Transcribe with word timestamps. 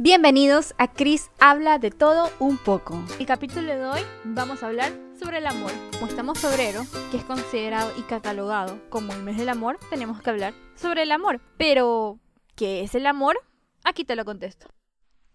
Bienvenidos 0.00 0.76
a 0.78 0.92
Chris 0.92 1.28
Habla 1.40 1.80
de 1.80 1.90
todo 1.90 2.30
un 2.38 2.56
poco. 2.56 3.04
El 3.18 3.26
capítulo 3.26 3.66
de 3.66 3.84
hoy 3.84 4.00
vamos 4.22 4.62
a 4.62 4.68
hablar 4.68 4.92
sobre 5.18 5.38
el 5.38 5.46
amor. 5.48 5.72
Como 5.94 6.06
estamos 6.06 6.38
febrero, 6.38 6.82
que 7.10 7.16
es 7.16 7.24
considerado 7.24 7.90
y 7.98 8.02
catalogado 8.02 8.80
como 8.90 9.12
el 9.12 9.24
mes 9.24 9.38
del 9.38 9.48
amor, 9.48 9.80
tenemos 9.90 10.22
que 10.22 10.30
hablar 10.30 10.54
sobre 10.76 11.02
el 11.02 11.10
amor. 11.10 11.40
Pero, 11.56 12.20
¿qué 12.54 12.82
es 12.82 12.94
el 12.94 13.06
amor? 13.06 13.40
Aquí 13.82 14.04
te 14.04 14.14
lo 14.14 14.24
contesto. 14.24 14.68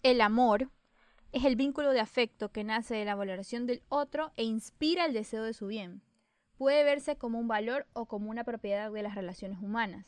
El 0.02 0.22
amor 0.22 0.70
es 1.32 1.44
el 1.44 1.56
vínculo 1.56 1.90
de 1.90 2.00
afecto 2.00 2.50
que 2.50 2.64
nace 2.64 2.94
de 2.94 3.04
la 3.04 3.16
valoración 3.16 3.66
del 3.66 3.82
otro 3.90 4.32
e 4.36 4.44
inspira 4.44 5.04
el 5.04 5.12
deseo 5.12 5.42
de 5.42 5.52
su 5.52 5.66
bien. 5.66 6.00
Puede 6.56 6.84
verse 6.84 7.18
como 7.18 7.38
un 7.38 7.48
valor 7.48 7.86
o 7.92 8.06
como 8.06 8.30
una 8.30 8.44
propiedad 8.44 8.90
de 8.90 9.02
las 9.02 9.14
relaciones 9.14 9.58
humanas. 9.60 10.06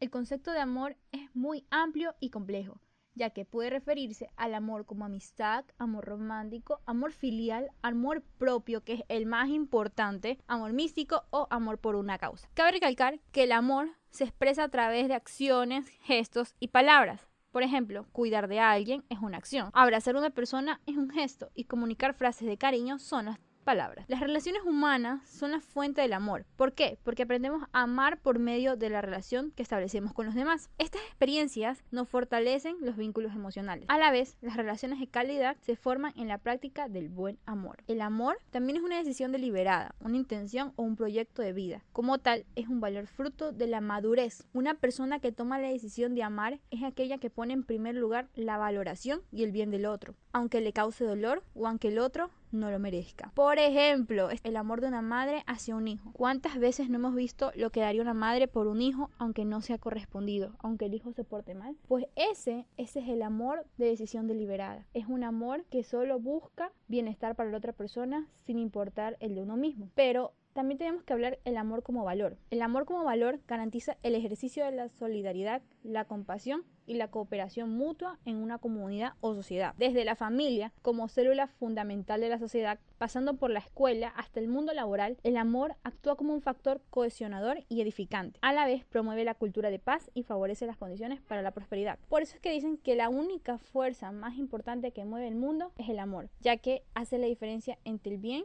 El 0.00 0.10
concepto 0.10 0.50
de 0.50 0.58
amor 0.58 0.96
es 1.12 1.32
muy 1.32 1.64
amplio 1.70 2.16
y 2.18 2.30
complejo 2.30 2.80
ya 3.14 3.30
que 3.30 3.44
puede 3.44 3.70
referirse 3.70 4.30
al 4.36 4.54
amor 4.54 4.86
como 4.86 5.04
amistad, 5.04 5.64
amor 5.78 6.04
romántico, 6.04 6.80
amor 6.86 7.12
filial, 7.12 7.70
amor 7.82 8.22
propio, 8.38 8.82
que 8.82 8.94
es 8.94 9.02
el 9.08 9.26
más 9.26 9.48
importante, 9.48 10.38
amor 10.46 10.72
místico 10.72 11.24
o 11.30 11.46
amor 11.50 11.78
por 11.78 11.96
una 11.96 12.18
causa. 12.18 12.48
Cabe 12.54 12.72
recalcar 12.72 13.20
que 13.32 13.44
el 13.44 13.52
amor 13.52 13.90
se 14.10 14.24
expresa 14.24 14.64
a 14.64 14.68
través 14.68 15.08
de 15.08 15.14
acciones, 15.14 15.88
gestos 16.02 16.54
y 16.60 16.68
palabras. 16.68 17.28
Por 17.50 17.62
ejemplo, 17.62 18.06
cuidar 18.10 18.48
de 18.48 18.58
alguien 18.58 19.04
es 19.10 19.18
una 19.20 19.38
acción, 19.38 19.70
abrazar 19.74 20.16
a 20.16 20.18
una 20.18 20.30
persona 20.30 20.80
es 20.86 20.96
un 20.96 21.10
gesto 21.10 21.50
y 21.54 21.64
comunicar 21.64 22.14
frases 22.14 22.48
de 22.48 22.58
cariño 22.58 22.98
son 22.98 23.38
palabras. 23.64 24.04
Las 24.08 24.20
relaciones 24.20 24.62
humanas 24.64 25.28
son 25.28 25.50
la 25.50 25.60
fuente 25.60 26.02
del 26.02 26.12
amor. 26.12 26.44
¿Por 26.56 26.72
qué? 26.72 26.98
Porque 27.02 27.24
aprendemos 27.24 27.64
a 27.72 27.82
amar 27.82 28.18
por 28.18 28.38
medio 28.38 28.76
de 28.76 28.90
la 28.90 29.00
relación 29.00 29.50
que 29.50 29.62
establecemos 29.62 30.12
con 30.12 30.26
los 30.26 30.34
demás. 30.34 30.70
Estas 30.78 31.02
experiencias 31.02 31.82
nos 31.90 32.08
fortalecen 32.08 32.76
los 32.80 32.96
vínculos 32.96 33.34
emocionales. 33.34 33.86
A 33.88 33.98
la 33.98 34.10
vez, 34.10 34.36
las 34.40 34.56
relaciones 34.56 35.00
de 35.00 35.08
calidad 35.08 35.56
se 35.62 35.76
forman 35.76 36.12
en 36.16 36.28
la 36.28 36.38
práctica 36.38 36.88
del 36.88 37.08
buen 37.08 37.38
amor. 37.46 37.82
El 37.88 38.00
amor 38.00 38.38
también 38.50 38.76
es 38.76 38.84
una 38.84 38.98
decisión 38.98 39.32
deliberada, 39.32 39.94
una 40.00 40.16
intención 40.16 40.72
o 40.76 40.82
un 40.82 40.96
proyecto 40.96 41.42
de 41.42 41.52
vida. 41.52 41.82
Como 41.92 42.18
tal, 42.18 42.44
es 42.54 42.68
un 42.68 42.80
valor 42.80 43.06
fruto 43.06 43.52
de 43.52 43.66
la 43.66 43.80
madurez. 43.80 44.46
Una 44.52 44.74
persona 44.74 45.18
que 45.18 45.32
toma 45.32 45.58
la 45.58 45.68
decisión 45.68 46.14
de 46.14 46.22
amar 46.22 46.60
es 46.70 46.82
aquella 46.82 47.18
que 47.18 47.30
pone 47.30 47.54
en 47.54 47.64
primer 47.64 47.94
lugar 47.94 48.28
la 48.34 48.58
valoración 48.58 49.22
y 49.32 49.44
el 49.44 49.52
bien 49.52 49.70
del 49.70 49.86
otro, 49.86 50.14
aunque 50.32 50.60
le 50.60 50.72
cause 50.72 51.04
dolor 51.04 51.42
o 51.54 51.66
aunque 51.66 51.88
el 51.88 51.98
otro 51.98 52.30
no 52.54 52.70
lo 52.70 52.78
merezca. 52.78 53.32
Por 53.34 53.58
ejemplo, 53.58 54.28
el 54.42 54.56
amor 54.56 54.80
de 54.80 54.88
una 54.88 55.02
madre 55.02 55.42
hacia 55.46 55.76
un 55.76 55.88
hijo. 55.88 56.12
¿Cuántas 56.12 56.58
veces 56.58 56.88
no 56.88 56.96
hemos 56.96 57.14
visto 57.14 57.50
lo 57.54 57.70
que 57.70 57.80
daría 57.80 58.02
una 58.02 58.14
madre 58.14 58.48
por 58.48 58.66
un 58.66 58.82
hijo 58.82 59.10
aunque 59.18 59.44
no 59.44 59.60
sea 59.60 59.78
correspondido, 59.78 60.54
aunque 60.58 60.86
el 60.86 60.94
hijo 60.94 61.12
se 61.12 61.24
porte 61.24 61.54
mal? 61.54 61.76
Pues 61.88 62.06
ese, 62.16 62.66
ese 62.76 63.00
es 63.00 63.08
el 63.08 63.22
amor 63.22 63.66
de 63.76 63.86
decisión 63.86 64.26
deliberada. 64.26 64.86
Es 64.94 65.06
un 65.06 65.24
amor 65.24 65.64
que 65.70 65.84
solo 65.84 66.18
busca 66.18 66.72
bienestar 66.88 67.34
para 67.34 67.50
la 67.50 67.58
otra 67.58 67.72
persona 67.72 68.28
sin 68.44 68.58
importar 68.58 69.16
el 69.20 69.34
de 69.34 69.42
uno 69.42 69.56
mismo. 69.56 69.90
Pero 69.94 70.32
también 70.54 70.78
tenemos 70.78 71.02
que 71.02 71.12
hablar 71.12 71.40
el 71.44 71.56
amor 71.56 71.82
como 71.82 72.04
valor. 72.04 72.38
El 72.50 72.62
amor 72.62 72.86
como 72.86 73.04
valor 73.04 73.40
garantiza 73.46 73.98
el 74.02 74.14
ejercicio 74.14 74.64
de 74.64 74.70
la 74.70 74.88
solidaridad, 74.88 75.62
la 75.82 76.04
compasión 76.06 76.64
y 76.86 76.94
la 76.94 77.10
cooperación 77.10 77.70
mutua 77.76 78.18
en 78.24 78.36
una 78.36 78.58
comunidad 78.58 79.14
o 79.20 79.34
sociedad. 79.34 79.74
Desde 79.78 80.04
la 80.04 80.14
familia 80.14 80.72
como 80.80 81.08
célula 81.08 81.48
fundamental 81.48 82.20
de 82.20 82.28
la 82.28 82.38
sociedad, 82.38 82.78
pasando 82.98 83.34
por 83.34 83.50
la 83.50 83.58
escuela 83.58 84.08
hasta 84.16 84.38
el 84.38 84.48
mundo 84.48 84.72
laboral, 84.72 85.18
el 85.24 85.36
amor 85.36 85.74
actúa 85.82 86.14
como 86.16 86.32
un 86.32 86.40
factor 86.40 86.80
cohesionador 86.90 87.64
y 87.68 87.80
edificante. 87.80 88.38
A 88.40 88.52
la 88.52 88.66
vez 88.66 88.84
promueve 88.84 89.24
la 89.24 89.34
cultura 89.34 89.70
de 89.70 89.80
paz 89.80 90.10
y 90.14 90.22
favorece 90.22 90.66
las 90.66 90.76
condiciones 90.76 91.20
para 91.20 91.42
la 91.42 91.50
prosperidad. 91.50 91.98
Por 92.08 92.22
eso 92.22 92.36
es 92.36 92.40
que 92.40 92.52
dicen 92.52 92.78
que 92.78 92.94
la 92.94 93.08
única 93.08 93.58
fuerza 93.58 94.12
más 94.12 94.38
importante 94.38 94.92
que 94.92 95.04
mueve 95.04 95.26
el 95.26 95.34
mundo 95.34 95.72
es 95.78 95.88
el 95.88 95.98
amor, 95.98 96.30
ya 96.40 96.58
que 96.58 96.84
hace 96.94 97.18
la 97.18 97.26
diferencia 97.26 97.78
entre 97.84 98.14
el 98.14 98.20
bien 98.20 98.44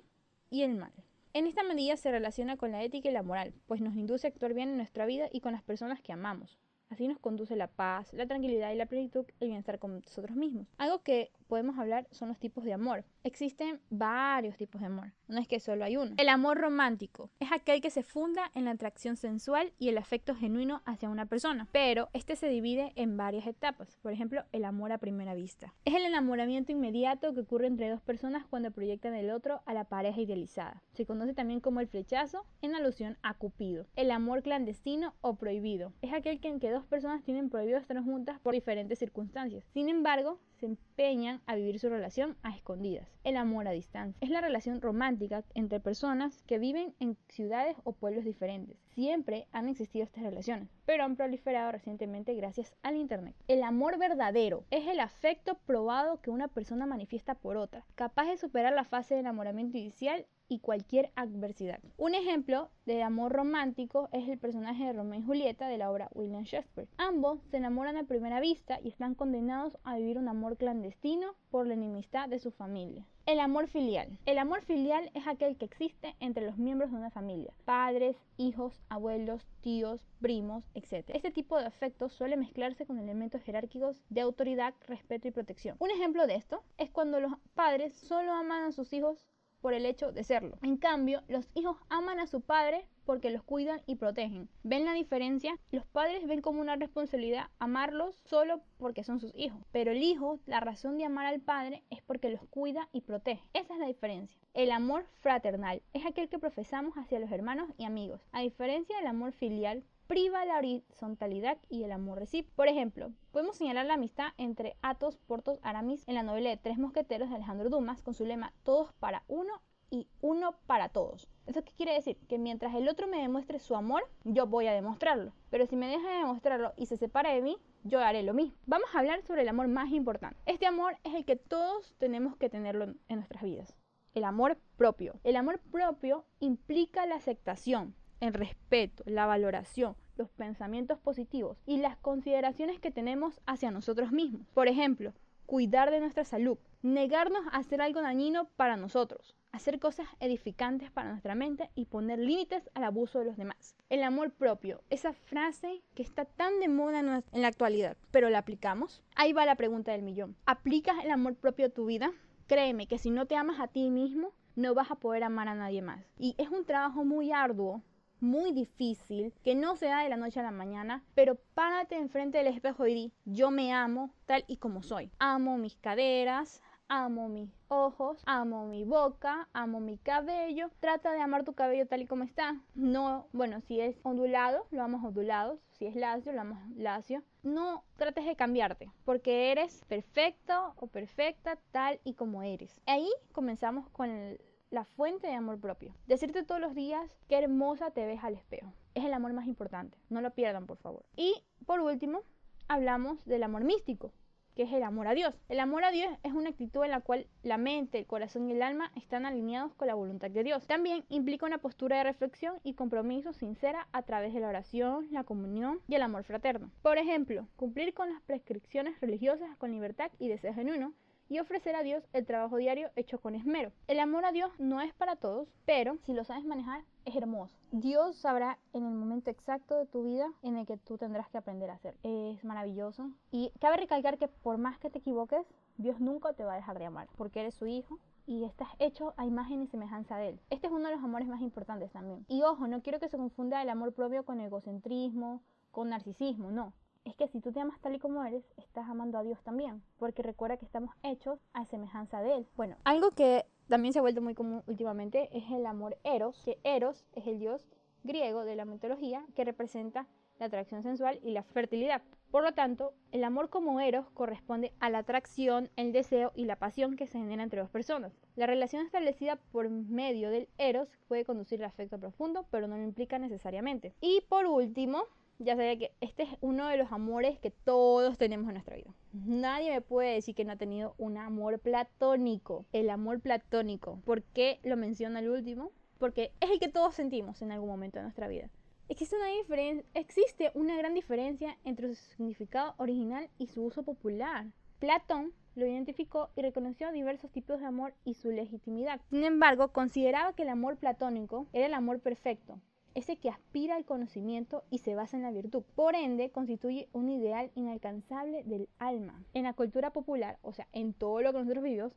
y 0.49 0.63
el 0.63 0.75
mal. 0.75 0.91
En 1.33 1.45
esta 1.45 1.61
medida 1.61 1.95
se 1.95 2.11
relaciona 2.11 2.57
con 2.57 2.71
la 2.71 2.81
ética 2.83 3.07
y 3.07 3.11
la 3.11 3.21
moral, 3.21 3.53
pues 3.67 3.81
nos 3.81 3.95
induce 3.95 4.25
a 4.25 4.29
actuar 4.29 4.55
bien 4.55 4.69
en 4.69 4.77
nuestra 4.77 5.05
vida 5.05 5.29
y 5.31 5.41
con 5.41 5.51
las 5.53 5.61
personas 5.61 6.01
que 6.01 6.11
amamos. 6.11 6.59
Así 6.89 7.07
nos 7.07 7.19
conduce 7.19 7.55
la 7.55 7.67
paz, 7.67 8.11
la 8.13 8.25
tranquilidad 8.25 8.71
y 8.71 8.75
la 8.75 8.87
plenitud, 8.87 9.25
el 9.39 9.49
bienestar 9.49 9.77
con 9.77 10.01
nosotros 10.01 10.35
mismos. 10.35 10.67
Algo 10.79 11.03
que 11.03 11.31
podemos 11.49 11.77
hablar 11.77 12.07
son 12.11 12.29
los 12.29 12.39
tipos 12.39 12.63
de 12.63 12.71
amor. 12.71 13.03
Existen 13.23 13.81
varios 13.89 14.55
tipos 14.55 14.79
de 14.79 14.87
amor, 14.87 15.11
no 15.27 15.39
es 15.39 15.47
que 15.47 15.59
solo 15.59 15.83
hay 15.83 15.97
uno. 15.97 16.13
El 16.17 16.29
amor 16.29 16.57
romántico 16.59 17.29
es 17.39 17.51
aquel 17.51 17.81
que 17.81 17.89
se 17.89 18.03
funda 18.03 18.51
en 18.53 18.65
la 18.65 18.71
atracción 18.71 19.17
sensual 19.17 19.73
y 19.77 19.89
el 19.89 19.97
afecto 19.97 20.35
genuino 20.35 20.81
hacia 20.85 21.09
una 21.09 21.25
persona, 21.25 21.67
pero 21.73 22.07
este 22.13 22.35
se 22.35 22.47
divide 22.47 22.93
en 22.95 23.17
varias 23.17 23.47
etapas. 23.47 23.97
Por 24.01 24.13
ejemplo, 24.13 24.43
el 24.51 24.63
amor 24.63 24.91
a 24.91 24.99
primera 24.99 25.33
vista. 25.33 25.73
Es 25.83 25.95
el 25.95 26.05
enamoramiento 26.05 26.71
inmediato 26.71 27.33
que 27.33 27.41
ocurre 27.41 27.67
entre 27.67 27.89
dos 27.89 28.01
personas 28.01 28.45
cuando 28.45 28.71
proyectan 28.71 29.15
el 29.15 29.31
otro 29.31 29.61
a 29.65 29.73
la 29.73 29.85
pareja 29.85 30.21
idealizada. 30.21 30.83
Se 30.93 31.05
conoce 31.05 31.33
también 31.33 31.59
como 31.59 31.79
el 31.79 31.87
flechazo 31.87 32.45
en 32.61 32.75
alusión 32.75 33.17
a 33.23 33.33
Cupido. 33.33 33.87
El 33.95 34.11
amor 34.11 34.43
clandestino 34.43 35.15
o 35.21 35.35
prohibido 35.35 35.93
es 36.01 36.13
aquel 36.13 36.39
en 36.43 36.59
que 36.59 36.71
dos 36.71 36.85
personas 36.85 37.23
tienen 37.23 37.49
prohibido 37.49 37.77
estar 37.77 37.99
juntas 38.03 38.39
por 38.39 38.53
diferentes 38.53 38.99
circunstancias. 38.99 39.65
Sin 39.73 39.89
embargo, 39.89 40.39
se 40.59 40.67
empeñan 40.67 41.38
a 41.45 41.55
vivir 41.55 41.79
su 41.79 41.89
relación 41.89 42.37
a 42.43 42.55
escondidas. 42.55 43.07
El 43.23 43.37
amor 43.37 43.67
a 43.67 43.71
distancia 43.71 44.17
es 44.21 44.29
la 44.29 44.41
relación 44.41 44.81
romántica 44.81 45.43
entre 45.53 45.79
personas 45.79 46.41
que 46.43 46.59
viven 46.59 46.95
en 46.99 47.17
ciudades 47.27 47.75
o 47.83 47.93
pueblos 47.93 48.25
diferentes. 48.25 48.77
Siempre 48.93 49.47
han 49.51 49.67
existido 49.67 50.05
estas 50.05 50.23
relaciones, 50.23 50.69
pero 50.85 51.03
han 51.03 51.15
proliferado 51.15 51.71
recientemente 51.71 52.33
gracias 52.33 52.73
al 52.83 52.95
Internet. 52.95 53.35
El 53.47 53.63
amor 53.63 53.97
verdadero 53.97 54.65
es 54.71 54.87
el 54.87 54.99
afecto 54.99 55.57
probado 55.65 56.21
que 56.21 56.31
una 56.31 56.47
persona 56.47 56.85
manifiesta 56.85 57.35
por 57.35 57.57
otra, 57.57 57.85
capaz 57.95 58.27
de 58.27 58.37
superar 58.37 58.73
la 58.73 58.83
fase 58.83 59.13
de 59.13 59.21
enamoramiento 59.21 59.77
inicial 59.77 60.25
y 60.49 60.59
cualquier 60.59 61.11
adversidad. 61.15 61.79
Un 61.95 62.15
ejemplo 62.15 62.69
de 62.85 63.03
amor 63.03 63.31
romántico 63.31 64.09
es 64.11 64.27
el 64.27 64.39
personaje 64.39 64.83
de 64.83 64.93
Romeo 64.93 65.19
y 65.19 65.23
Julieta 65.23 65.67
de 65.67 65.77
la 65.77 65.91
obra 65.91 66.09
William 66.13 66.43
Shakespeare. 66.43 66.89
Ambos 66.97 67.39
se 67.51 67.57
enamoran 67.57 67.95
a 67.95 68.03
primera 68.03 68.41
vista 68.41 68.79
y 68.83 68.89
están 68.89 69.15
condenados 69.15 69.77
a 69.83 69.97
vivir 69.97 70.17
un 70.17 70.27
amor 70.27 70.57
clandestino 70.57 71.35
por 71.51 71.67
la 71.67 71.75
enemistad 71.75 72.27
de 72.27 72.39
su 72.39 72.51
familia. 72.51 73.05
El 73.29 73.39
amor 73.39 73.67
filial. 73.67 74.17
El 74.25 74.39
amor 74.39 74.63
filial 74.63 75.11
es 75.13 75.27
aquel 75.27 75.55
que 75.55 75.65
existe 75.65 76.15
entre 76.19 76.47
los 76.47 76.57
miembros 76.57 76.89
de 76.89 76.97
una 76.97 77.11
familia, 77.11 77.53
padres, 77.63 78.17
hijos, 78.37 78.81
abuelos, 78.89 79.45
tíos, 79.61 80.01
primos, 80.19 80.63
etc. 80.73 81.11
Este 81.13 81.29
tipo 81.29 81.59
de 81.59 81.67
afectos 81.67 82.11
suele 82.13 82.37
mezclarse 82.37 82.87
con 82.87 82.97
elementos 82.97 83.43
jerárquicos 83.43 84.01
de 84.09 84.21
autoridad, 84.21 84.73
respeto 84.87 85.27
y 85.27 85.31
protección. 85.31 85.77
Un 85.77 85.91
ejemplo 85.91 86.25
de 86.25 86.35
esto 86.35 86.63
es 86.79 86.89
cuando 86.89 87.19
los 87.19 87.33
padres 87.53 87.93
solo 87.93 88.31
aman 88.31 88.63
a 88.63 88.71
sus 88.71 88.91
hijos 88.93 89.28
por 89.61 89.73
el 89.73 89.85
hecho 89.85 90.11
de 90.11 90.23
serlo. 90.23 90.57
En 90.61 90.77
cambio, 90.77 91.21
los 91.27 91.49
hijos 91.53 91.77
aman 91.89 92.19
a 92.19 92.27
su 92.27 92.41
padre 92.41 92.85
porque 93.05 93.31
los 93.31 93.43
cuidan 93.43 93.81
y 93.87 93.95
protegen. 93.95 94.49
¿Ven 94.63 94.85
la 94.85 94.93
diferencia? 94.93 95.57
Los 95.71 95.85
padres 95.85 96.27
ven 96.27 96.41
como 96.41 96.61
una 96.61 96.75
responsabilidad 96.75 97.47
amarlos 97.57 98.15
solo 98.25 98.61
porque 98.77 99.03
son 99.03 99.19
sus 99.19 99.33
hijos, 99.35 99.59
pero 99.71 99.91
el 99.91 100.03
hijo, 100.03 100.39
la 100.45 100.59
razón 100.59 100.97
de 100.97 101.05
amar 101.05 101.25
al 101.25 101.41
padre 101.41 101.83
es 101.89 102.01
porque 102.03 102.29
los 102.29 102.45
cuida 102.49 102.87
y 102.93 103.01
protege. 103.01 103.43
Esa 103.53 103.73
es 103.73 103.79
la 103.79 103.87
diferencia. 103.87 104.39
El 104.53 104.71
amor 104.71 105.05
fraternal 105.21 105.81
es 105.93 106.05
aquel 106.05 106.29
que 106.29 106.39
profesamos 106.39 106.95
hacia 106.97 107.19
los 107.19 107.31
hermanos 107.31 107.69
y 107.77 107.85
amigos, 107.85 108.21
a 108.31 108.41
diferencia 108.41 108.95
del 108.97 109.07
amor 109.07 109.31
filial 109.31 109.83
priva 110.09 110.43
la 110.43 110.57
horizontalidad 110.57 111.59
y 111.69 111.83
el 111.83 111.91
amor 111.91 112.17
recíproco. 112.17 112.55
Por 112.55 112.67
ejemplo, 112.67 113.11
podemos 113.31 113.57
señalar 113.57 113.85
la 113.85 113.93
amistad 113.93 114.29
entre 114.37 114.75
Athos, 114.81 115.19
Portos, 115.19 115.59
Aramis 115.61 116.03
en 116.07 116.15
la 116.15 116.23
novela 116.23 116.49
de 116.49 116.57
Tres 116.57 116.79
Mosqueteros 116.79 117.29
de 117.29 117.35
Alejandro 117.35 117.69
Dumas 117.69 118.01
con 118.01 118.15
su 118.15 118.25
lema 118.25 118.51
Todos 118.63 118.91
para 118.93 119.23
uno 119.27 119.61
y 119.91 120.07
uno 120.21 120.55
para 120.65 120.89
todos. 120.89 121.29
¿Eso 121.45 121.63
qué 121.63 121.73
quiere 121.73 121.93
decir? 121.93 122.17
Que 122.27 122.39
mientras 122.39 122.73
el 122.73 122.89
otro 122.89 123.05
me 123.05 123.21
demuestre 123.21 123.59
su 123.59 123.75
amor, 123.75 124.01
yo 124.23 124.47
voy 124.47 124.65
a 124.65 124.73
demostrarlo. 124.73 125.31
Pero 125.51 125.67
si 125.67 125.75
me 125.75 125.87
deja 125.87 126.09
de 126.09 126.17
demostrarlo 126.17 126.73
y 126.75 126.87
se 126.87 126.97
separa 126.97 127.31
de 127.31 127.43
mí, 127.43 127.57
yo 127.83 127.99
haré 127.99 128.23
lo 128.23 128.33
mismo. 128.33 128.57
Vamos 128.65 128.89
a 128.91 128.99
hablar 128.99 129.21
sobre 129.21 129.43
el 129.43 129.49
amor 129.49 129.67
más 129.67 129.91
importante. 129.91 130.39
Este 130.47 130.65
amor 130.65 130.97
es 131.03 131.13
el 131.13 131.23
que 131.23 131.35
todos 131.35 131.93
tenemos 131.99 132.35
que 132.35 132.49
tenerlo 132.49 132.85
en 132.85 133.15
nuestras 133.15 133.43
vidas. 133.43 133.75
El 134.15 134.23
amor 134.23 134.57
propio. 134.75 135.19
El 135.23 135.35
amor 135.35 135.59
propio 135.71 136.25
implica 136.39 137.05
la 137.05 137.15
aceptación, 137.15 137.93
el 138.19 138.33
respeto, 138.33 139.03
la 139.05 139.25
valoración, 139.25 139.95
los 140.17 140.29
pensamientos 140.29 140.99
positivos 140.99 141.57
y 141.65 141.77
las 141.77 141.97
consideraciones 141.97 142.79
que 142.79 142.91
tenemos 142.91 143.39
hacia 143.45 143.71
nosotros 143.71 144.11
mismos. 144.11 144.47
Por 144.53 144.67
ejemplo, 144.67 145.13
cuidar 145.45 145.89
de 145.89 145.99
nuestra 145.99 146.25
salud, 146.25 146.59
negarnos 146.83 147.41
a 147.47 147.57
hacer 147.57 147.81
algo 147.81 148.01
dañino 148.01 148.49
para 148.55 148.77
nosotros, 148.77 149.35
hacer 149.51 149.79
cosas 149.79 150.07
edificantes 150.19 150.91
para 150.91 151.09
nuestra 151.09 151.33
mente 151.33 151.71
y 151.73 151.85
poner 151.85 152.19
límites 152.19 152.69
al 152.75 152.83
abuso 152.83 153.19
de 153.19 153.25
los 153.25 153.37
demás. 153.37 153.75
El 153.89 154.03
amor 154.03 154.31
propio, 154.31 154.83
esa 154.89 155.13
frase 155.13 155.81
que 155.95 156.03
está 156.03 156.25
tan 156.25 156.59
de 156.59 156.67
moda 156.67 156.99
en 156.99 157.41
la 157.41 157.47
actualidad, 157.47 157.97
pero 158.11 158.29
la 158.29 158.39
aplicamos. 158.39 159.01
Ahí 159.15 159.33
va 159.33 159.45
la 159.45 159.55
pregunta 159.55 159.91
del 159.91 160.03
millón. 160.03 160.35
¿Aplicas 160.45 161.03
el 161.03 161.11
amor 161.11 161.35
propio 161.35 161.67
a 161.67 161.69
tu 161.69 161.85
vida? 161.85 162.11
Créeme 162.45 162.87
que 162.87 162.97
si 162.97 163.09
no 163.09 163.25
te 163.25 163.35
amas 163.35 163.59
a 163.59 163.67
ti 163.67 163.89
mismo, 163.89 164.33
no 164.55 164.73
vas 164.73 164.91
a 164.91 164.95
poder 164.95 165.23
amar 165.23 165.47
a 165.47 165.55
nadie 165.55 165.81
más. 165.81 166.05
Y 166.17 166.35
es 166.37 166.49
un 166.49 166.65
trabajo 166.65 167.05
muy 167.05 167.31
arduo 167.31 167.81
muy 168.21 168.51
difícil, 168.51 169.33
que 169.43 169.55
no 169.55 169.75
se 169.75 169.87
da 169.87 170.03
de 170.03 170.09
la 170.09 170.17
noche 170.17 170.39
a 170.39 170.43
la 170.43 170.51
mañana, 170.51 171.03
pero 171.15 171.35
párate 171.53 171.95
enfrente 171.95 172.37
del 172.37 172.47
espejo 172.47 172.87
y 172.87 172.93
di, 172.93 173.13
yo 173.25 173.51
me 173.51 173.73
amo 173.73 174.11
tal 174.25 174.43
y 174.47 174.57
como 174.57 174.83
soy. 174.83 175.11
Amo 175.19 175.57
mis 175.57 175.77
caderas, 175.77 176.61
amo 176.89 177.29
mis 177.29 177.49
ojos, 177.67 178.21
amo 178.25 178.65
mi 178.65 178.83
boca, 178.83 179.47
amo 179.53 179.79
mi 179.79 179.97
cabello. 179.97 180.69
Trata 180.79 181.11
de 181.11 181.21
amar 181.21 181.45
tu 181.45 181.53
cabello 181.53 181.87
tal 181.87 182.01
y 182.01 182.07
como 182.07 182.23
está. 182.23 182.59
No, 182.73 183.27
bueno, 183.31 183.61
si 183.61 183.79
es 183.79 183.99
ondulado, 184.03 184.65
lo 184.71 184.83
amas 184.83 185.03
ondulado. 185.03 185.59
Si 185.71 185.85
es 185.85 185.95
lacio, 185.95 186.33
lo 186.33 186.41
amas 186.41 186.67
lacio. 186.75 187.23
No 187.43 187.83
trates 187.95 188.25
de 188.25 188.35
cambiarte, 188.35 188.91
porque 189.05 189.51
eres 189.51 189.85
perfecto 189.87 190.73
o 190.77 190.87
perfecta 190.87 191.57
tal 191.71 192.01
y 192.03 192.15
como 192.15 192.43
eres. 192.43 192.81
Ahí 192.85 193.09
comenzamos 193.31 193.87
con 193.89 194.37
la 194.69 194.85
fuente 194.85 195.27
de 195.27 195.33
amor 195.33 195.59
propio. 195.59 195.95
Decirte 196.07 196.43
todos 196.43 196.61
los 196.61 196.75
días 196.75 197.17
qué 197.27 197.37
hermosa 197.37 197.91
te 197.91 198.05
ves 198.05 198.23
al 198.23 198.35
espejo. 198.35 198.73
Es 198.93 199.05
el 199.05 199.13
amor 199.13 199.33
más 199.33 199.47
importante. 199.47 199.97
No 200.09 200.21
lo 200.21 200.31
pierdan, 200.31 200.67
por 200.67 200.77
favor. 200.77 201.05
Y 201.15 201.43
por 201.65 201.79
último, 201.79 202.21
hablamos 202.67 203.25
del 203.25 203.43
amor 203.43 203.63
místico 203.63 204.13
que 204.59 204.63
es 204.63 204.73
el 204.73 204.83
amor 204.83 205.07
a 205.07 205.13
Dios. 205.13 205.33
El 205.47 205.61
amor 205.61 205.85
a 205.85 205.91
Dios 205.91 206.11
es 206.21 206.33
una 206.33 206.49
actitud 206.49 206.83
en 206.83 206.91
la 206.91 206.99
cual 206.99 207.27
la 207.43 207.57
mente, 207.57 207.97
el 207.97 208.05
corazón 208.05 208.49
y 208.49 208.51
el 208.51 208.61
alma 208.61 208.91
están 208.97 209.25
alineados 209.25 209.73
con 209.75 209.87
la 209.87 209.93
voluntad 209.93 210.29
de 210.29 210.43
Dios. 210.43 210.67
También 210.67 211.05
implica 211.07 211.45
una 211.45 211.59
postura 211.59 211.99
de 211.99 212.03
reflexión 212.03 212.59
y 212.61 212.73
compromiso 212.73 213.31
sincera 213.31 213.87
a 213.93 214.01
través 214.01 214.33
de 214.33 214.41
la 214.41 214.49
oración, 214.49 215.07
la 215.11 215.23
comunión 215.23 215.79
y 215.87 215.95
el 215.95 216.01
amor 216.01 216.25
fraterno. 216.25 216.71
Por 216.81 216.97
ejemplo, 216.97 217.47
cumplir 217.55 217.93
con 217.93 218.11
las 218.11 218.21
prescripciones 218.23 218.99
religiosas 218.99 219.55
con 219.55 219.71
libertad 219.71 220.11
y 220.19 220.27
deseo 220.27 220.53
genuino 220.53 220.93
y 221.29 221.39
ofrecer 221.39 221.75
a 221.75 221.83
Dios 221.83 222.03
el 222.11 222.25
trabajo 222.25 222.57
diario 222.57 222.89
hecho 222.95 223.19
con 223.19 223.35
esmero. 223.35 223.71
El 223.87 223.99
amor 223.99 224.25
a 224.25 224.31
Dios 224.31 224.51
no 224.59 224.81
es 224.81 224.93
para 224.95 225.15
todos, 225.15 225.47
pero 225.65 225.97
si 226.03 226.13
lo 226.13 226.23
sabes 226.23 226.43
manejar 226.43 226.83
es 227.05 227.15
hermoso. 227.15 227.55
Dios 227.71 228.17
sabrá 228.17 228.57
en 228.73 228.83
el 228.83 228.93
momento 228.93 229.29
exacto 229.29 229.77
de 229.77 229.85
tu 229.85 230.03
vida 230.03 230.27
en 230.41 230.57
el 230.57 230.65
que 230.65 230.77
tú 230.77 230.97
tendrás 230.97 231.29
que 231.29 231.37
aprender 231.37 231.69
a 231.69 231.75
hacer. 231.75 231.95
Es 232.03 232.43
maravilloso. 232.43 233.11
Y 233.31 233.51
cabe 233.61 233.77
recalcar 233.77 234.17
que 234.17 234.27
por 234.27 234.57
más 234.57 234.79
que 234.79 234.89
te 234.89 234.97
equivoques, 234.97 235.45
Dios 235.77 235.99
nunca 235.99 236.33
te 236.33 236.43
va 236.43 236.53
a 236.53 236.57
dejar 236.57 236.79
de 236.79 236.85
amar, 236.85 237.07
porque 237.15 237.39
eres 237.41 237.53
su 237.55 237.67
hijo 237.67 237.99
y 238.25 238.43
estás 238.43 238.69
hecho 238.79 239.13
a 239.17 239.25
imagen 239.25 239.61
y 239.61 239.67
semejanza 239.67 240.17
de 240.17 240.29
Él. 240.29 240.39
Este 240.49 240.67
es 240.67 240.73
uno 240.73 240.89
de 240.89 240.95
los 240.95 241.03
amores 241.03 241.27
más 241.27 241.41
importantes 241.41 241.91
también. 241.91 242.25
Y 242.27 242.41
ojo, 242.41 242.67
no 242.67 242.81
quiero 242.81 242.99
que 242.99 243.09
se 243.09 243.17
confunda 243.17 243.61
el 243.61 243.69
amor 243.69 243.93
propio 243.93 244.25
con 244.25 244.41
egocentrismo, 244.41 245.41
con 245.71 245.89
narcisismo, 245.89 246.51
no 246.51 246.73
es 247.05 247.15
que 247.15 247.27
si 247.27 247.39
tú 247.39 247.51
te 247.51 247.59
amas 247.59 247.79
tal 247.81 247.95
y 247.95 247.99
como 247.99 248.23
eres, 248.23 248.43
estás 248.57 248.87
amando 248.87 249.17
a 249.17 249.23
Dios 249.23 249.41
también, 249.43 249.81
porque 249.97 250.23
recuerda 250.23 250.57
que 250.57 250.65
estamos 250.65 250.93
hechos 251.03 251.39
a 251.53 251.65
semejanza 251.65 252.21
de 252.21 252.35
Él. 252.35 252.47
Bueno, 252.55 252.77
algo 252.83 253.11
que 253.11 253.45
también 253.67 253.93
se 253.93 253.99
ha 253.99 254.01
vuelto 254.01 254.21
muy 254.21 254.33
común 254.33 254.63
últimamente 254.67 255.29
es 255.31 255.49
el 255.51 255.65
amor 255.65 255.97
eros, 256.03 256.41
que 256.43 256.59
eros 256.63 257.05
es 257.13 257.27
el 257.27 257.39
dios 257.39 257.67
griego 258.03 258.45
de 258.45 258.55
la 258.55 258.65
mitología 258.65 259.25
que 259.35 259.45
representa 259.45 260.07
la 260.39 260.45
atracción 260.45 260.83
sensual 260.83 261.19
y 261.21 261.31
la 261.31 261.43
fertilidad. 261.43 262.01
Por 262.31 262.43
lo 262.43 262.53
tanto, 262.53 262.93
el 263.11 263.23
amor 263.23 263.49
como 263.49 263.79
eros 263.79 264.09
corresponde 264.11 264.73
a 264.79 264.89
la 264.89 264.99
atracción, 264.99 265.69
el 265.75 265.91
deseo 265.91 266.31
y 266.35 266.45
la 266.45 266.55
pasión 266.55 266.95
que 266.95 267.07
se 267.07 267.19
genera 267.19 267.43
entre 267.43 267.59
dos 267.59 267.69
personas. 267.69 268.17
La 268.35 268.47
relación 268.47 268.85
establecida 268.85 269.35
por 269.51 269.69
medio 269.69 270.29
del 270.29 270.47
eros 270.57 270.97
puede 271.07 271.25
conducir 271.25 271.59
al 271.59 271.69
afecto 271.69 271.99
profundo, 271.99 272.45
pero 272.51 272.67
no 272.67 272.77
lo 272.77 272.83
implica 272.83 273.19
necesariamente. 273.19 273.93
Y 273.99 274.21
por 274.29 274.45
último, 274.45 275.03
ya 275.39 275.55
sabía 275.55 275.77
que 275.77 275.91
este 276.01 276.23
es 276.23 276.29
uno 276.41 276.67
de 276.67 276.77
los 276.77 276.91
amores 276.91 277.39
que 277.39 277.49
todos 277.49 278.17
tenemos 278.17 278.47
en 278.47 278.55
nuestra 278.55 278.75
vida. 278.75 278.93
Nadie 279.13 279.71
me 279.71 279.81
puede 279.81 280.13
decir 280.13 280.35
que 280.35 280.43
no 280.43 280.51
ha 280.51 280.57
tenido 280.57 280.95
un 280.97 281.17
amor 281.17 281.59
platónico. 281.59 282.65
El 282.73 282.89
amor 282.89 283.21
platónico. 283.21 284.01
¿Por 284.05 284.21
qué 284.21 284.59
lo 284.63 284.75
menciona 284.75 285.19
el 285.19 285.29
último? 285.29 285.71
Porque 285.97 286.33
es 286.41 286.51
el 286.51 286.59
que 286.59 286.67
todos 286.67 286.93
sentimos 286.93 287.41
en 287.41 287.51
algún 287.51 287.69
momento 287.69 287.99
de 287.99 288.03
nuestra 288.03 288.27
vida. 288.27 288.49
Existe 288.89 289.15
una, 289.15 289.83
existe 289.93 290.51
una 290.55 290.75
gran 290.75 290.93
diferencia 290.93 291.57
entre 291.63 291.87
su 291.87 291.95
significado 291.95 292.73
original 292.77 293.29
y 293.37 293.47
su 293.47 293.63
uso 293.63 293.83
popular. 293.83 294.47
Platón 294.79 295.33
lo 295.55 295.65
identificó 295.67 296.29
y 296.35 296.41
reconoció 296.41 296.91
diversos 296.91 297.31
tipos 297.31 297.59
de 297.59 297.65
amor 297.65 297.93
y 298.03 298.15
su 298.15 298.31
legitimidad. 298.31 298.99
Sin 299.09 299.23
embargo, 299.23 299.71
consideraba 299.71 300.33
que 300.33 300.43
el 300.43 300.49
amor 300.49 300.77
platónico 300.77 301.47
era 301.53 301.67
el 301.67 301.73
amor 301.73 301.99
perfecto, 301.99 302.59
ese 302.99 303.17
que 303.17 303.29
aspira 303.29 303.75
al 303.75 303.85
conocimiento 303.85 304.63
y 304.69 304.77
se 304.79 304.95
basa 304.95 305.17
en 305.17 305.23
la 305.23 305.31
virtud. 305.31 305.63
Por 305.75 305.95
ende, 305.95 306.29
constituye 306.29 306.87
un 306.93 307.09
ideal 307.09 307.51
inalcanzable 307.55 308.43
del 308.43 308.69
alma. 308.77 309.23
En 309.33 309.43
la 309.43 309.53
cultura 309.53 309.91
popular, 309.91 310.37
o 310.41 310.53
sea, 310.53 310.67
en 310.71 310.93
todo 310.93 311.21
lo 311.21 311.31
que 311.31 311.39
nosotros 311.39 311.63
vivimos, 311.63 311.93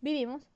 vivimos 0.00 0.48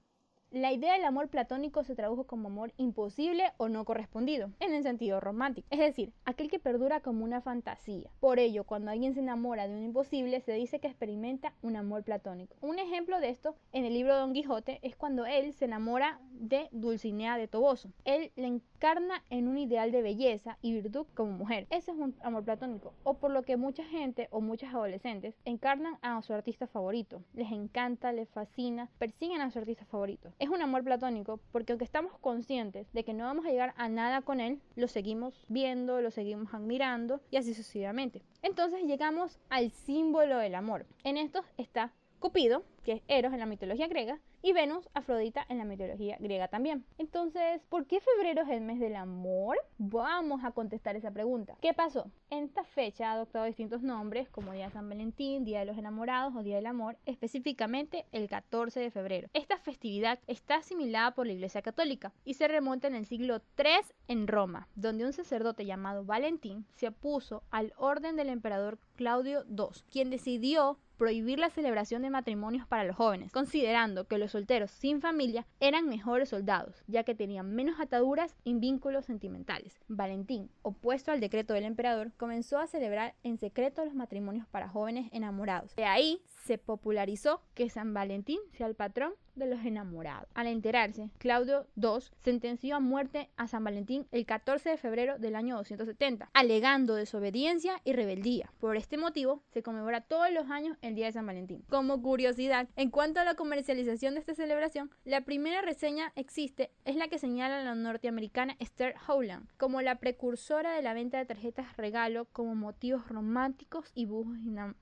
la 0.53 0.71
idea 0.71 0.93
del 0.93 1.05
amor 1.07 1.29
platónico 1.29 1.83
se 1.83 1.95
tradujo 1.95 2.25
como 2.25 2.49
amor 2.49 2.75
imposible 2.77 3.53
o 3.57 3.71
no 3.71 3.87
correspondido, 3.87 4.51
en 4.61 4.75
el 4.75 4.83
sentido 4.83 5.19
romántico, 5.19 5.67
es 5.71 5.79
decir, 5.79 6.13
aquel 6.27 6.51
que 6.51 6.59
perdura 6.59 7.01
como 7.01 7.25
una 7.25 7.41
fantasía. 7.41 8.11
Por 8.21 8.39
ello, 8.39 8.65
cuando 8.65 8.91
alguien 8.91 9.15
se 9.15 9.21
enamora 9.21 9.67
de 9.67 9.75
un 9.75 9.83
imposible, 9.83 10.43
se 10.43 10.53
dice 10.53 10.79
que 10.79 10.89
experimenta 10.89 11.55
un 11.63 11.77
amor 11.77 12.05
platónico. 12.05 12.55
Un 12.61 12.79
ejemplo 12.79 13.19
de 13.19 13.31
esto 13.31 13.57
en 13.73 13.87
el 13.87 13.95
libro 13.95 14.15
Don 14.15 14.35
Quijote 14.35 14.79
es 14.83 14.95
cuando 14.95 15.25
él 15.25 15.55
se 15.55 15.65
enamora 15.65 16.21
de 16.33 16.69
Dulcinea 16.71 17.39
de 17.39 17.49
Toboso. 17.49 17.89
Él 18.05 18.31
le 18.37 18.49
encarna 18.83 19.23
en 19.31 19.47
un 19.47 19.59
ideal 19.59 19.93
de 19.93 20.03
belleza 20.03 20.59
y 20.61 20.73
virtud 20.73 21.07
como 21.15 21.31
mujer. 21.31 21.69
Ese 21.71 21.93
es 21.93 21.97
un 21.97 22.17
amor 22.21 22.43
platónico, 22.43 22.93
o 23.05 23.15
por 23.15 23.31
lo 23.31 23.45
que 23.45 23.57
mucha 23.57 23.85
gente 23.85 24.27
o 24.33 24.41
muchas 24.41 24.75
adolescentes 24.75 25.37
encarnan 25.45 25.99
a 26.03 26.21
su 26.23 26.35
artista 26.35 26.67
favorito. 26.67 27.23
Les 27.33 27.53
encanta, 27.53 28.11
les 28.11 28.29
fascina, 28.29 28.91
persiguen 28.99 29.41
a 29.41 29.53
su 29.53 29.61
artista 29.61 29.85
favorito 29.85 30.33
es 30.41 30.49
un 30.49 30.63
amor 30.63 30.83
platónico 30.83 31.39
porque 31.53 31.73
aunque 31.73 31.85
estamos 31.85 32.19
conscientes 32.19 32.93
de 32.93 33.05
que 33.05 33.15
no 33.15 33.25
vamos 33.25 33.47
a 33.47 33.51
llegar 33.51 33.73
a 33.77 33.89
nada 33.89 34.23
con 34.23 34.41
él, 34.41 34.61
lo 34.75 34.89
seguimos 34.89 35.45
viendo, 35.49 36.01
lo 36.01 36.11
seguimos 36.11 36.53
admirando 36.53 37.21
y 37.31 37.37
así 37.37 37.55
sucesivamente. 37.55 38.23
Entonces 38.43 38.83
llegamos 38.83 39.39
al 39.49 39.71
símbolo 39.71 40.39
del 40.39 40.57
amor. 40.57 40.87
En 41.05 41.19
esto 41.19 41.45
está 41.57 41.93
Cupido, 42.19 42.65
que 42.83 42.93
es 42.95 43.03
Eros 43.07 43.33
en 43.33 43.39
la 43.39 43.47
mitología 43.47 43.87
griega, 43.87 44.19
y 44.43 44.53
Venus, 44.53 44.89
Afrodita 44.93 45.47
en 45.49 45.59
la 45.59 45.65
mitología 45.65 46.17
griega 46.19 46.49
también. 46.49 46.85
Entonces, 46.99 47.63
¿por 47.69 47.87
qué 47.87 48.01
febrero 48.01 48.43
es 48.43 48.49
el 48.49 48.61
mes 48.61 48.81
del 48.81 48.97
amor? 48.97 49.57
Vamos 49.79 50.45
a 50.45 50.51
contestar 50.51 50.97
esa 50.97 51.13
pregunta. 51.13 51.57
¿Qué 51.61 51.73
pasó? 51.73 52.11
En 52.31 52.45
esta 52.45 52.65
fecha 52.65 53.11
ha 53.11 53.15
adoptado 53.15 53.45
distintos 53.45 53.83
nombres 53.83 54.29
como 54.29 54.53
Día 54.53 54.67
de 54.67 54.73
San 54.73 54.89
Valentín, 54.89 55.45
Día 55.45 55.61
de 55.61 55.67
los 55.67 55.79
Enamorados 55.79 56.35
o 56.35 56.43
Día 56.43 56.57
del 56.57 56.67
Amor, 56.67 56.97
específicamente 57.07 58.07
el 58.11 58.29
14 58.29 58.81
de 58.81 58.91
febrero. 58.91 59.29
Esta 59.33 59.59
festividad 59.59 60.19
está 60.27 60.57
asimilada 60.57 61.15
por 61.15 61.27
la 61.27 61.35
Iglesia 61.35 61.63
Católica 61.63 62.13
y 62.25 62.35
se 62.35 62.49
remonta 62.49 62.89
en 62.89 62.97
el 62.97 63.07
siglo 63.07 63.41
III 63.57 63.95
en 64.09 64.27
Roma, 64.27 64.69
donde 64.75 65.07
un 65.07 65.13
sacerdote 65.13 65.65
llamado 65.65 66.05
Valentín 66.05 66.67
se 66.75 66.89
opuso 66.89 67.45
al 67.51 67.73
orden 67.77 68.17
del 68.17 68.29
emperador 68.29 68.79
Claudio 68.97 69.45
II, 69.49 69.83
quien 69.91 70.11
decidió 70.11 70.79
prohibir 71.03 71.41
la 71.41 71.51
celebración 71.51 72.03
de 72.03 72.11
matrimonios 72.11 72.67
para 72.69 72.85
los 72.85 72.95
jóvenes, 72.95 73.33
considerando 73.33 74.07
que 74.07 74.19
los 74.19 74.32
solteros 74.33 74.71
sin 74.71 75.01
familia 75.01 75.47
eran 75.61 75.89
mejores 75.89 76.31
soldados, 76.31 76.83
ya 76.87 77.05
que 77.05 77.15
tenían 77.15 77.55
menos 77.55 77.79
ataduras 77.79 78.35
y 78.45 78.55
vínculos 78.55 79.05
sentimentales. 79.05 79.79
Valentín, 79.89 80.51
opuesto 80.63 81.13
al 81.13 81.21
decreto 81.21 81.55
del 81.55 81.65
emperador, 81.65 82.13
comenzó 82.17 82.59
a 82.59 82.67
celebrar 82.67 83.15
en 83.23 83.39
secreto 83.39 83.85
los 83.85 83.95
matrimonios 83.95 84.47
para 84.49 84.69
jóvenes 84.69 85.09
enamorados. 85.13 85.77
De 85.77 85.85
ahí 85.85 86.23
se 86.45 86.59
popularizó 86.59 87.43
que 87.55 87.69
San 87.69 87.95
Valentín 87.95 88.41
sea 88.53 88.67
el 88.67 88.75
patrón 88.75 89.13
de 89.35 89.47
los 89.47 89.65
enamorados. 89.65 90.29
Al 90.35 90.47
enterarse, 90.47 91.11
Claudio 91.19 91.67
II 91.77 92.05
sentenció 92.21 92.77
a 92.77 92.81
muerte 92.81 93.31
a 93.37 93.49
San 93.49 93.65
Valentín 93.65 94.07
el 94.13 94.27
14 94.27 94.71
de 94.71 94.77
febrero 94.77 95.19
del 95.19 95.37
año 95.37 95.57
270, 95.57 96.31
alegando 96.33 96.95
desobediencia 96.95 97.81
y 97.85 97.93
rebeldía. 97.93 98.53
Por 98.59 98.77
este 98.77 98.97
motivo, 98.97 99.43
se 99.51 99.63
conmemora 99.63 100.01
todos 100.01 100.31
los 100.33 100.51
años 100.51 100.77
el 100.83 100.95
Día 100.95 101.07
de 101.07 101.13
San 101.13 101.27
Valentín. 101.27 101.65
Como 101.69 102.03
curiosidad, 102.03 102.69
en 102.77 102.91
cuanto 102.91 103.21
a 103.21 103.25
la 103.25 103.35
comercialización 103.35 104.15
de 104.15 104.21
esta 104.21 104.35
celebración, 104.35 104.91
la 105.05 105.23
primera 105.23 105.63
reseña 105.63 106.13
existe 106.17 106.71
es 106.85 106.97
la 106.97 107.09
que 107.09 107.19
señala 107.19 107.63
la 107.63 107.75
norteamericana 107.75 108.57
Esther 108.59 108.95
Howland 109.07 109.49
como 109.57 109.83
la 109.83 109.97
precursora 109.97 110.75
de 110.75 110.83
la 110.83 110.95
venta 110.95 111.19
de 111.19 111.27
tarjetas 111.27 111.77
regalo 111.77 112.27
como 112.33 112.55
motivos 112.55 113.09
románticos 113.09 113.91
y 113.95 114.07
bujos 114.07 114.37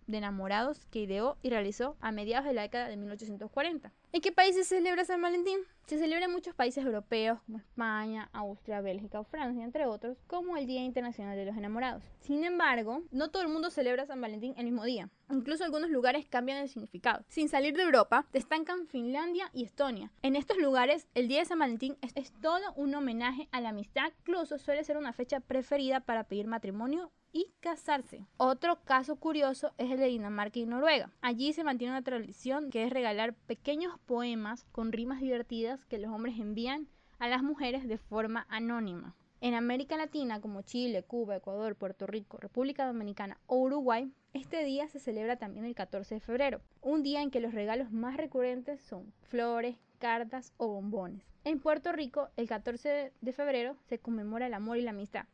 de 0.06 0.18
enamorados 0.18 0.86
que 0.86 1.00
ideó 1.00 1.36
y 1.42 1.50
realizó 1.50 1.96
a 2.00 2.12
mediados 2.12 2.46
de 2.46 2.54
la 2.54 2.62
década 2.62 2.88
de 2.88 2.96
1840. 2.96 3.92
¿En 4.12 4.20
qué 4.20 4.32
países 4.32 4.66
se 4.66 4.74
celebra 4.78 5.04
San 5.04 5.22
Valentín? 5.22 5.60
Se 5.86 5.96
celebra 5.96 6.24
en 6.24 6.32
muchos 6.32 6.52
países 6.52 6.84
europeos 6.84 7.38
como 7.46 7.58
España, 7.58 8.28
Austria, 8.32 8.80
Bélgica 8.80 9.20
o 9.20 9.24
Francia, 9.24 9.62
entre 9.62 9.86
otros, 9.86 10.18
como 10.26 10.56
el 10.56 10.66
Día 10.66 10.82
Internacional 10.82 11.36
de 11.36 11.44
los 11.44 11.56
Enamorados. 11.56 12.02
Sin 12.18 12.42
embargo, 12.42 13.04
no 13.12 13.30
todo 13.30 13.42
el 13.42 13.48
mundo 13.48 13.70
celebra 13.70 14.06
San 14.06 14.20
Valentín 14.20 14.54
el 14.56 14.64
mismo 14.64 14.84
día. 14.84 15.08
Incluso 15.30 15.64
algunos 15.64 15.90
lugares 15.90 16.26
cambian 16.28 16.58
el 16.58 16.68
significado. 16.68 17.24
Sin 17.28 17.48
salir 17.48 17.76
de 17.76 17.82
Europa, 17.82 18.26
destacan 18.32 18.86
Finlandia 18.86 19.50
y 19.52 19.64
Estonia. 19.64 20.10
En 20.22 20.36
estos 20.36 20.58
lugares, 20.58 21.08
el 21.14 21.28
Día 21.28 21.40
de 21.40 21.44
San 21.46 21.58
Valentín 21.58 21.96
es, 22.02 22.12
es 22.14 22.32
todo 22.40 22.72
un 22.74 22.94
homenaje 22.94 23.48
a 23.52 23.60
la 23.60 23.70
amistad, 23.70 24.12
incluso 24.20 24.58
suele 24.58 24.84
ser 24.84 24.96
una 24.96 25.12
fecha 25.12 25.40
preferida 25.40 26.00
para 26.00 26.24
pedir 26.24 26.46
matrimonio 26.46 27.12
y 27.32 27.52
casarse. 27.60 28.26
Otro 28.36 28.82
caso 28.84 29.16
curioso 29.16 29.72
es 29.78 29.90
el 29.90 29.98
de 29.98 30.06
Dinamarca 30.06 30.58
y 30.58 30.66
Noruega. 30.66 31.12
Allí 31.20 31.52
se 31.52 31.64
mantiene 31.64 31.92
una 31.92 32.02
tradición 32.02 32.70
que 32.70 32.84
es 32.84 32.90
regalar 32.90 33.34
pequeños 33.34 33.98
poemas 34.06 34.66
con 34.72 34.92
rimas 34.92 35.20
divertidas 35.20 35.84
que 35.84 35.98
los 35.98 36.12
hombres 36.12 36.38
envían 36.38 36.88
a 37.18 37.28
las 37.28 37.42
mujeres 37.42 37.86
de 37.86 37.98
forma 37.98 38.46
anónima. 38.48 39.14
En 39.42 39.54
América 39.54 39.96
Latina, 39.96 40.42
como 40.42 40.60
Chile, 40.60 41.02
Cuba, 41.02 41.36
Ecuador, 41.36 41.74
Puerto 41.74 42.06
Rico, 42.06 42.36
República 42.36 42.86
Dominicana 42.86 43.38
o 43.46 43.56
Uruguay, 43.56 44.12
este 44.34 44.62
día 44.64 44.86
se 44.86 45.00
celebra 45.00 45.36
también 45.36 45.64
el 45.64 45.74
14 45.74 46.16
de 46.16 46.20
febrero, 46.20 46.60
un 46.82 47.02
día 47.02 47.22
en 47.22 47.30
que 47.30 47.40
los 47.40 47.54
regalos 47.54 47.90
más 47.90 48.18
recurrentes 48.18 48.82
son 48.82 49.14
flores, 49.22 49.76
cartas 49.98 50.52
o 50.58 50.68
bombones. 50.68 51.24
En 51.44 51.58
Puerto 51.58 51.90
Rico, 51.90 52.28
el 52.36 52.48
14 52.48 53.14
de 53.18 53.32
febrero 53.32 53.76
se 53.88 53.98
conmemora 53.98 54.46
el 54.46 54.52
amor 54.52 54.76
y 54.76 54.82
la 54.82 54.90
amistad 54.90 55.24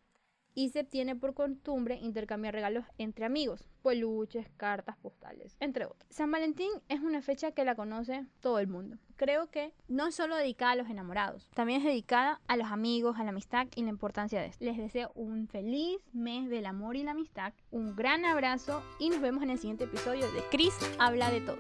y 0.57 0.71
se 0.71 0.83
tiene 0.83 1.15
por 1.15 1.35
costumbre 1.35 1.97
intercambiar 2.03 2.55
regalos 2.55 2.85
entre 2.99 3.27
amigos, 3.27 3.69
peluches, 3.83 4.49
cartas 4.57 4.97
postales, 4.97 5.57
entre 5.61 5.85
otros. 5.85 6.03
San 6.11 6.33
Valentín 6.33 6.71
es 6.89 7.01
una 7.01 7.23
fecha 7.23 7.53
que 7.53 7.65
la 7.65 7.77
conoce 7.77 8.25
todo 8.41 8.59
el 8.59 8.67
mundo. 8.67 8.97
Creo 9.17 9.51
que 9.51 9.73
no 9.87 10.07
es 10.07 10.15
solo 10.15 10.35
dedicada 10.35 10.73
a 10.73 10.77
los 10.77 10.89
enamorados, 10.89 11.51
también 11.55 11.81
es 11.81 11.87
dedicada 11.87 12.41
a 12.49 12.57
los 12.57 12.69
amigos, 12.73 13.19
a 13.19 13.25
la 13.25 13.31
amistad 13.31 13.69
y 13.77 13.83
la 13.83 13.91
importancia 13.91 14.41
de 14.41 14.47
esto. 14.47 14.65
Les 14.65 14.79
deseo 14.79 15.13
un 15.15 15.47
feliz 15.47 15.99
mes 16.13 16.49
del 16.49 16.67
amor 16.67 16.97
y 16.97 17.03
la 17.03 17.11
amistad, 17.11 17.53
un 17.71 17.95
gran 17.95 18.25
abrazo 18.25 18.83
y 18.99 19.11
nos 19.11 19.21
vemos 19.21 19.43
en 19.43 19.51
el 19.51 19.59
siguiente 19.59 19.85
episodio 19.85 20.31
de 20.33 20.43
Chris 20.51 20.75
habla 20.99 21.31
de 21.31 21.43
todo. 21.43 21.59